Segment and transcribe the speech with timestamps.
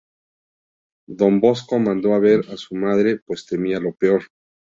[1.15, 4.23] Don Bosco mandó a ver a su madre, pues temía lo peor.